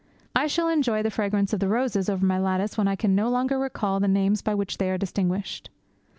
[0.35, 3.29] I shall enjoy the fragrance of the roses over my lattice when I can no
[3.29, 5.69] longer recall the names by which they are distinguished.